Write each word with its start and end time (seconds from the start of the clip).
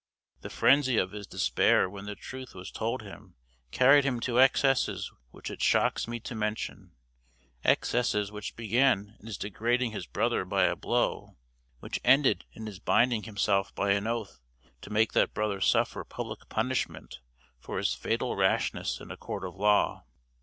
The 0.41 0.49
frenzy 0.49 0.97
of 0.97 1.11
his 1.11 1.27
despair 1.27 1.87
when 1.87 2.05
the 2.05 2.15
truth 2.15 2.55
was 2.55 2.71
told 2.71 3.03
him 3.03 3.35
carried 3.69 4.03
him 4.03 4.19
to 4.21 4.39
excesses 4.39 5.11
which 5.29 5.51
it 5.51 5.61
shocks 5.61 6.07
me 6.07 6.19
to 6.21 6.33
mention 6.33 6.93
excesses 7.63 8.31
which 8.31 8.55
began 8.55 9.15
in 9.19 9.27
his 9.27 9.37
degrading 9.37 9.91
his 9.91 10.07
brother 10.07 10.43
by 10.43 10.63
a 10.63 10.75
blow, 10.75 11.35
which 11.81 11.99
ended 12.03 12.45
in 12.51 12.65
his 12.65 12.79
binding 12.79 13.21
himself 13.21 13.75
by 13.75 13.91
an 13.91 14.07
oath 14.07 14.39
to 14.81 14.89
make 14.89 15.13
that 15.13 15.35
brother 15.35 15.61
suffer 15.61 16.03
public 16.03 16.49
punishment 16.49 17.19
for 17.59 17.77
his 17.77 17.93
fatal 17.93 18.35
rashness 18.35 18.99
in 19.01 19.11
a 19.11 19.17
court 19.17 19.45
of 19.45 19.55
law. 19.55 20.03